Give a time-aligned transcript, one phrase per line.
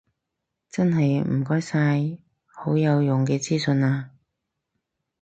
[0.71, 2.17] 真係唔該晒，
[2.47, 4.09] 好有用嘅資訊啊